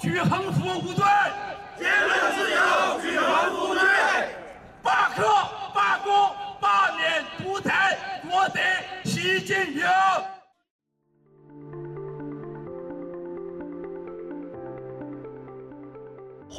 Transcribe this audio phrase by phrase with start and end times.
[0.00, 1.04] 举横幅无罪，
[1.78, 3.82] 言论自由举横幅无罪，
[4.82, 5.26] 罢课、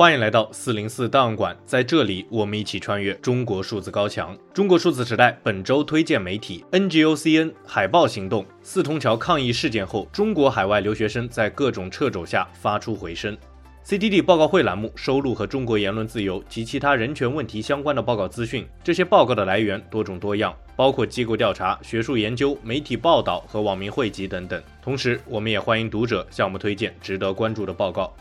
[0.02, 4.36] 欢迎来到四零四档案馆，在这里，我们一起穿越中国数字高墙。
[4.52, 8.44] 中国数字时代本周推荐媒体 NGOCN 海豹行动。
[8.64, 13.38] 四通桥抗议事件后，中国海外留学生在各种掣肘下发出回声。
[13.86, 24.60] CTD 报告会栏目收录和中国言论自由及其他人权问题相关的报告资讯，这些报告的来源多种多样，包括机构调查、学术研究、媒体报道和网民汇集等等。
[24.82, 28.12] 同时，我们也欢迎读者向我们推荐值得关注的报告。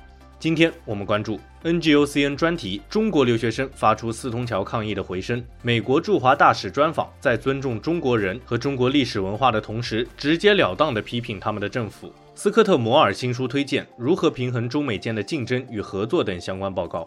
[0.40, 5.44] 今天我们关注 NGOCN 专题：中国留学生发出四通桥抗议的回声。
[5.60, 12.10] 美国驻华大使专访，在尊重中国人和中国历史文化的同时，直截了当地批评他们的政府。
[12.34, 17.06] 斯科特·摩尔新书推荐：如何平衡中美间的竞争与合作等相关报告。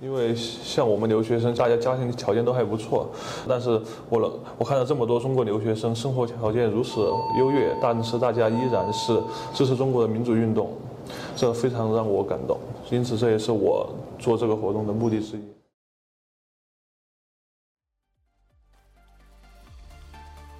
[0.00, 3.10] 因为像我们留学生，大家家庭条件都还不错，
[3.48, 3.70] 但是
[4.08, 7.00] 我了，我看到这么多中国留学生生活条件如此
[7.36, 9.20] 优越，但是大家依然是
[9.52, 10.76] 支持中国的民主运动，
[11.34, 12.60] 这非常让我感动。
[12.90, 15.40] 因此，这也是我做这个活动的目的之一。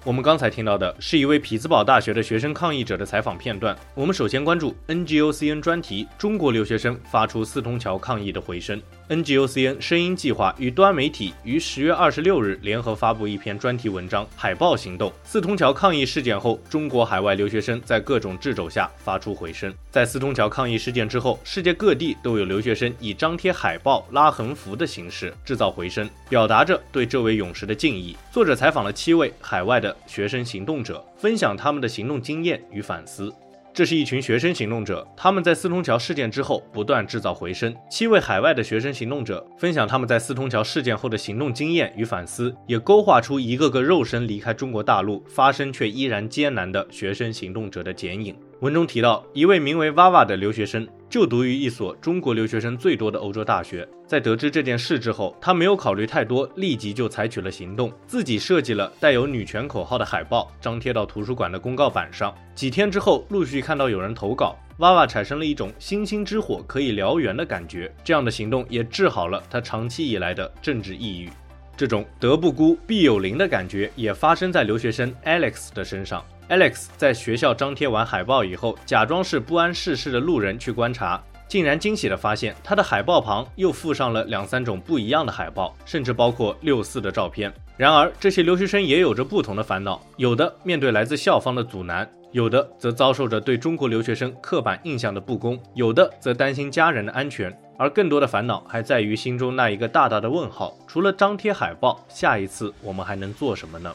[0.03, 3.77] 我们刚才听到的是一位匹兹堡大学的学生抗议者的采访片段。
[3.95, 8.81] 我们首先关注 NGOCN 专题：中国留学生发出四通桥抗议的回声。
[9.09, 19.71] NGOCN 声音计划与端媒体于十月二十六日联合发布一篇专题文章《海豹行动：四通桥抗议事件后，中国海外留学生在各种掣肘下发出回声》。
[19.89, 28.15] 在四通桥抗议事件之后，世界各地都有留学生以张贴海报、拉横幅的形式制造回声，表达着对这位勇士的敬意。
[28.31, 29.97] 作者采访了七位海外的。
[30.05, 33.33] 学生行动者分享他们的行动经验与反思。
[33.79, 37.73] 这是一群学生行动者，他们在四通桥事件之后不断制造回声。
[37.89, 48.35] 七位海外的学生行动者分享他们在四通桥事件后的行动经验与反思，也勾画出一个个肉身离开中国大陆、发声却依然艰难的学生行动者的剪影。
[48.59, 53.87] 文中提到，一位名为娃娃的留学生就读于一所中国留学生最多的欧洲大学。
[54.09, 62.33] 在得知这件事之后，他没有考虑太多，立即就采取了行动，自己设计了带有女权口号的海报，张贴到图书馆的公告板上。
[62.55, 67.93] 几天之后，陆续看到有人投稿，娃娃产生了一种星星之火可以燎原的感觉。
[68.03, 71.29] 这样的行动也治好了他长期以来的政治抑郁。
[71.77, 76.25] 这种德不孤必有邻的感觉也发生在留学生 Alex 的身上。
[76.49, 87.51] Alex 在学校张贴完海报以后，假装是不谙世事的路人去观察，竟然惊喜地发现他的海报旁又附上了两三种不一样的海报，甚至包括六四的照片。
[87.75, 103.91] 然而，这些留学生也有着不同的烦恼，有的面对来自校方的阻拦，有的则遭受着对中国留学生刻板印象的不公，有的则担心家人的安全，而更多的烦恼还在于心中那一个大大的问号：除了张贴海报，下一次我们还能做什么呢？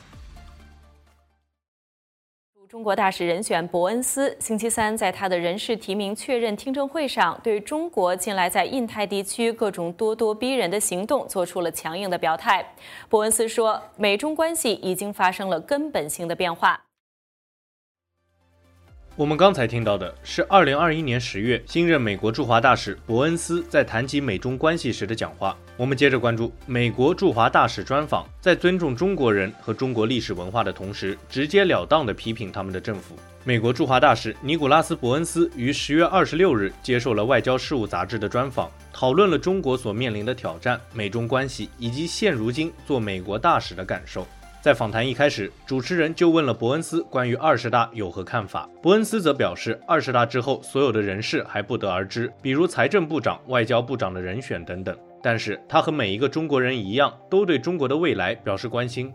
[2.74, 12.66] 中国大使人选伯恩斯星期三在他的人事提名确认听证会上，对中国近来在印太地区各种咄咄逼人的行动做出了强硬的表态。
[13.08, 16.82] 伯恩斯说，美中关系已经发生了根本性的变化。
[19.16, 25.56] 我们刚才听到的是二零二一年十月新任美国驻华大使伯恩斯在谈及美中关系时的讲话。
[25.76, 33.16] 我们接着关注美国驻华大使专访，在尊重中国人和中国历史文化的同时，直截了当地批评他们的政府。
[33.44, 44.26] 美国驻华大使尼古拉斯·伯恩斯于十月二十六日接受了《外交事务》杂志的专访，讨论了中国所面临的挑战、美中关系以及现如今做美国大使的感受。
[44.64, 48.66] 在访谈一开始，主持人就问了伯恩斯关于二十大有何看法。
[48.80, 54.96] 伯恩斯则表示，二十大之后所有的人事还不得而知，比如财政部长、外交部长的人选等等。
[55.22, 59.12] 但是他和每一个中国人一样，都对中国的未来表示关心。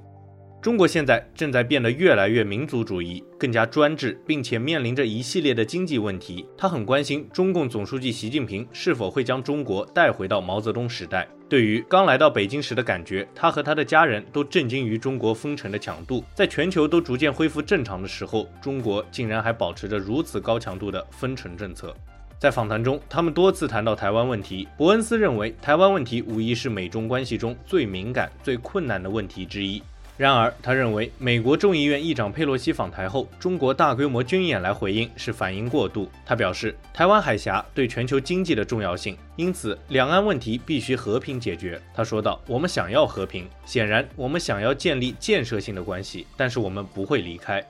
[0.62, 6.46] 中国现在正在变得越来越民族主义，更加专制，并且面临着一系列的经济问题。
[6.58, 11.26] 他很关心中共总书记习近平是否会将中国带回到毛泽东时代。
[11.48, 16.26] 对于刚来到北京时的感觉，他和他的家人都震惊于中国封城的强度。
[16.36, 21.96] 在全球都逐渐恢复正常的时候，中国竟然还保持着如此高强度的封城政策。
[22.38, 24.68] 在访谈中，他们多次谈到台湾问题。
[24.78, 29.82] 伯恩斯认为，台湾问题无疑是美中关系中最敏感、最困难的问题之一。
[30.20, 36.12] 然而，他认为美国众议院议长佩洛西访台后，中国大规模军演来回应是反应过度。
[36.26, 41.82] 他表示，台湾海峡对全球经济的重要性，因此两岸问题必须和平解决。
[41.96, 47.66] 他说道：“我们想要和平，显然我们想要建立建设性的关系，但是我们不会离开。”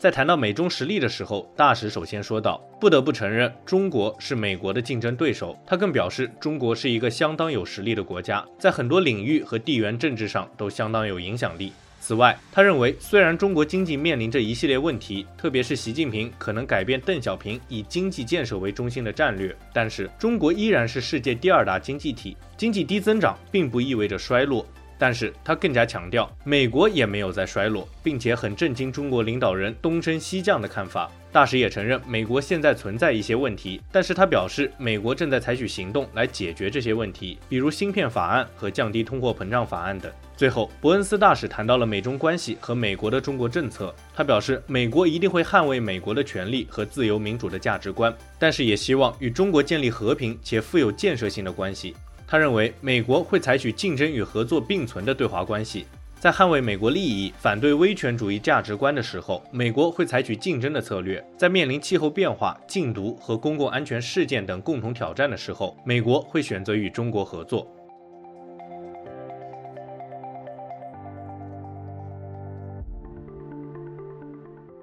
[0.00, 11.72] 在谈到美中实力的时候，大使首先说道：“不得不承认，中国是美国的竞争对手。”他更表示，中国是一个相当有实力的国家，在很多领域和地缘政治上都相当有影响力。
[12.04, 24.66] 此外，他认为，虽然中国经济面临着一系列问题，特别是习近平可能改变邓小平以经济建设为中心的战略，但是中国依然是世界第二大经济体，经济低增长并不意味着衰落。
[24.98, 31.10] 但是他更加强调，美国也没有在衰落，并且很震惊中国领导人东升西降的看法。
[31.32, 40.12] 大使也承认，美国现在存在一些问题，但是他表示，美国正在采取行动来解决这些问题，比如芯片法案和降低通货膨胀法案等。
[40.36, 51.96] 最后，伯恩斯大使谈到了美中关系和美国的中国政策，他表示，美国一定会捍卫美国的权利和自由民主的价值观，但是也希望与中国建立和平且富有建设性的关系。
[52.32, 55.84] 他认为，美国会采取竞争与合作并存的对华关系，
[56.18, 67.70] 在捍卫美国利益、反对威权主义价值观的时候，美国会采取竞争的策略；在面临气候变化、禁毒和公共安全事件等共同挑战的时候，美国会选择与中国合作。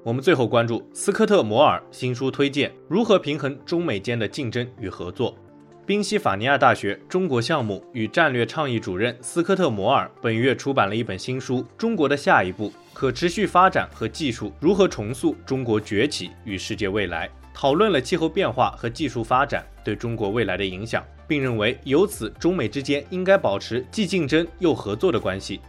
[0.03, 5.35] 我们最后关注斯科特·摩尔新书推荐：如何平衡中美间的竞争与合作。
[5.89, 25.59] 宾夕法尼亚大学中国项目与战略倡议主任斯科特·摩尔本月出版了一本新书《中国的下一步：可持续发展和技术如何重塑中国崛起与世界未来》，讨论了气候变化和技术发展对中国未来的影响，并认为由此中美之间应该保持既竞争又合作的关系。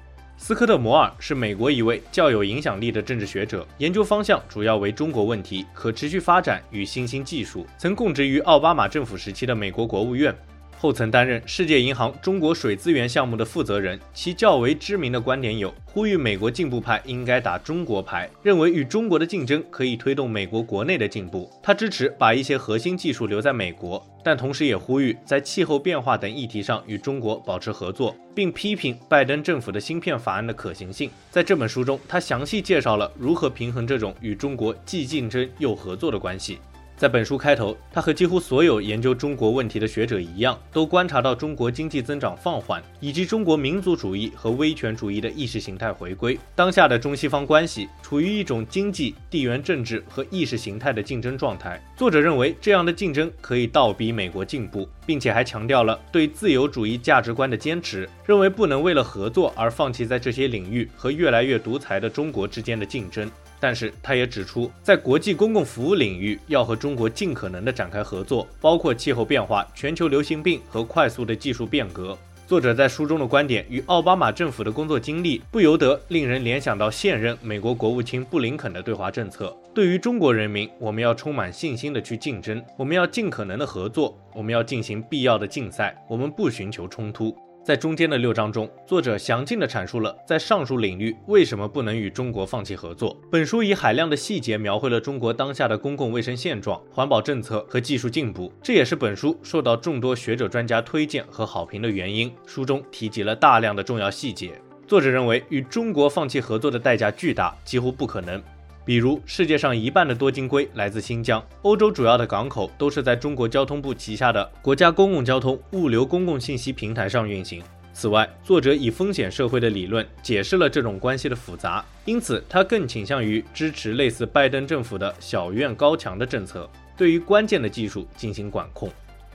[0.43, 10.35] 斯科特·摩尔是美国一位较有影响力的政治学者，研究方向主要为中国问题、可持续发展与新兴技术，曾供职于奥巴马政府时期的美国国务院。
[10.81, 21.51] 后曾担任世界银行中国水资源项目的负责人，其较为知名的观点有：呼吁美国进步派应该打中国牌，认为与中国的竞争可以推动美国国内的进步。
[21.63, 31.11] 他支持把一些核心技术留在美国，但同时也呼吁在气候变化等议题上与中国保持合作，并批评拜登政府的芯片法案的可行性。
[31.31, 36.59] 在这本书中，他详细介绍了如何平衡这种与中国既竞争又合作的关系。
[37.01, 46.39] 在本书开头，他和几乎所有研究中国问题的学者一样，都观察到中国经济增长放缓，以及中国民族主义和威权主义的意识形态回归。
[46.55, 51.83] 当下的中西方关系处于一种经济、地缘政治和意识形态的竞争状态。
[51.97, 63.31] 作者认为，这样的竞争可以倒逼美国进步，并且还强调了对自由主义价值观的坚持，认为不能为了合作而放弃在这些领域和越来越独裁的中国之间的竞争。
[63.61, 72.17] 但是，他也指出，在国际公共服务领域，要和中国尽可能地展开合作，包括气候变化、全球流行病和快速的技术变革。
[72.47, 79.57] 作者在书中的观点与奥巴马政府的工作经历不由得令人联想到现任美国国务卿布林肯的对华政策。
[79.73, 87.37] 对于中国人民，我们要充满信心地去竞争，我们要尽可能的合作，我们要进行必要的竞赛，我们不寻求冲突。
[87.63, 93.15] 在中间的六章中，作者详尽地阐述了在上述领域为什么不能与中国放弃合作。
[93.31, 102.33] 本书以海量的细节描绘了中国当下的公共卫生现状、环保政策和技术进步，这也是本书受到众多学者专家推荐和好评的原因。
[102.47, 104.53] 书中提及了大量的重要细节。
[104.87, 108.43] 作者认为，与中国放弃合作的代价巨大，几乎不可能。
[108.85, 117.63] 比如，世界上一半的多晶硅来自新疆，欧洲主要的港口都是在中国交通部旗下的国家公共交通物流公共信息平台上运行。
[117.93, 128.91] 此外，作者以风险社会的理论解释了这种关系的复杂，因此他更倾向于支持类似拜登政府的小院高墙的政策，对于关键的技术进行管控。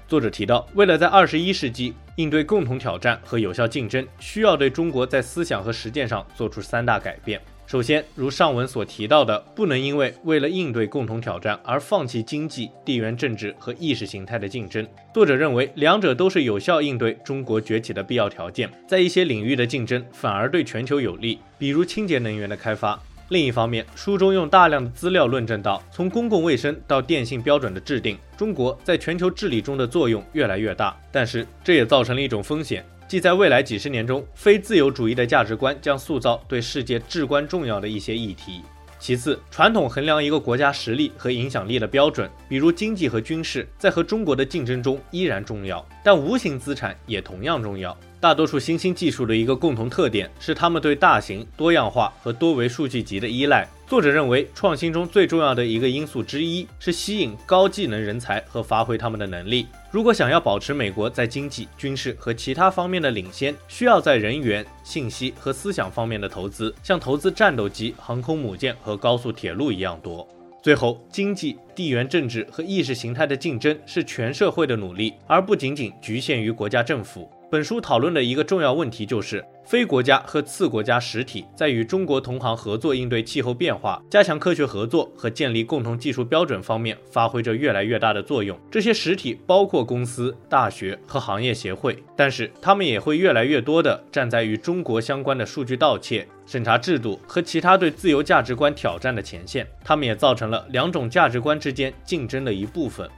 [0.07, 7.39] 作者提到，为了在二十一世纪应对共同挑战和有效竞争，需要对中国在思想和实践上做出三大改变。
[7.67, 14.87] 首先，如上文所提到的，不能因为为了应对共同挑战而放弃经济、地缘政治和意识形态的竞争。
[15.11, 18.69] 作者认为，两者都是有效应对中国崛起的必要条件。
[18.87, 23.01] 在一些领域的竞争反而对全球有利，比如清洁能源的开发。
[23.29, 30.95] 另一方面，书中用大量的资料论证到，从公共卫生到电信标准的制定，中国在全球治理中的作用越来越大。
[31.11, 32.85] 但是，这也造成了一种风险。
[33.07, 38.61] 即在未来几十年中，非自由主义的价值观将塑造对世界至关重要的一些议题。
[38.97, 47.95] 其次，传统衡量一个国家实力和影响力的标准，比如经济和军事，在和中国的竞争中依然重要，但无形资产也同样重要。
[48.19, 53.67] 大多数新兴技术的一个共同特点是，它们对大型、多样化和多维数据集的依赖。
[53.87, 59.67] 作者认为，创新中最重要的一个因素之一是吸引高技能人才和发挥他们的能力。
[59.91, 70.27] 如果想要保持美国在经济、军事和其他方面的领先，需要在人员、信息和思想方面的投资，像投资战斗机、航空母舰和高速铁路一样多。
[70.63, 77.29] 最后，经济、地缘政治和意识形态的竞争是全社会的努力，而不仅仅局限于国家政府。
[77.55, 88.59] 本书讨论的一个重要问题就是，非国家和次国家实体在与中国同行合作应对气候变化、加强科学合作和建立共同技术标准方面发挥着越来越大的作用。
[88.69, 99.65] 这些实体包括公司、大学和行业协会，但是他们也会越来越多地站在与中国相关的数据盗窃、审查制度和其他对自由价值观挑战的前线。
[99.81, 103.09] 他们也造成了两种价值观之间竞争的一部分。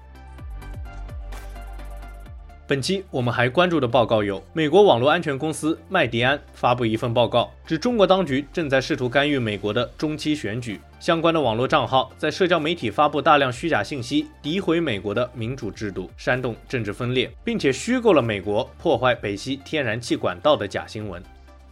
[2.67, 21.23] 本期我们还关注的报告有：美国网络安全公司麦迪安发布一份报告，指中国当局正在试图干预美国的中期选举，相关的网络账号在社交媒体发布大量虚假信息，诋毁美国的民主制度，煽动政治分裂，并且虚构了美国破坏北溪天然气管道的假新闻。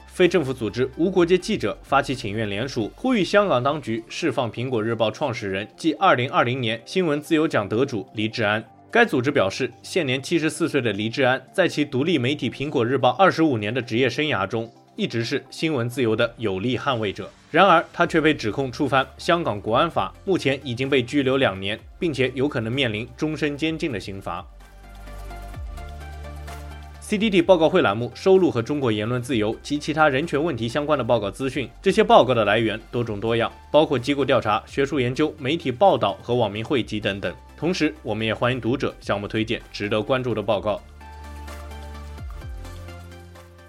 [0.08, 8.64] 非政府组织无国界记者发起请愿联署，呼吁香港当局释放苹果日报创始人暨2020年新闻自由奖得主黎智安。
[8.96, 17.30] 该组织表示，现年七十四岁的黎智安，在其独立媒体《苹果日报》二十五年的职业生涯中，一直是新闻自由的有力捍卫者。
[17.52, 24.48] 然而，他却被指控触犯香港国安法，目前已经被拘留两年，并且有可能面临终身监禁的刑罚。
[27.02, 37.36] CDD 报告会栏目收录和中国言论自由及其他人权问题相关的报告资讯，这些报告的来源多种多样，包括机构调查、学术研究、媒体报道和网民汇集等等。
[37.58, 40.82] 同时，我们也欢迎读者向我们推荐值得关注的报告。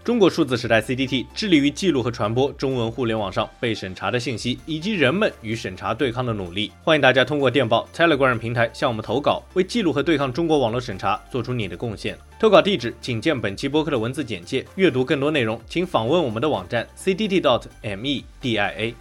[0.03, 6.71] 中国数字时代 （CDT） 致力于记录和传播中文互联网上被审查的信息，以及人们与审查对抗的努力。
[6.85, 12.17] 欢迎大家通过电报 Telegram 平台向我们投稿，为记录和对抗中国网络审查做出你的贡献。
[12.39, 14.65] 投稿地址请见本期播客的文字简介。
[14.77, 18.95] 阅读更多内容，请访问我们的网站 C D T dot M E D I A。